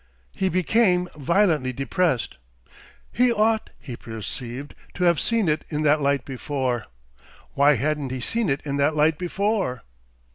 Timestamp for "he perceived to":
3.79-5.03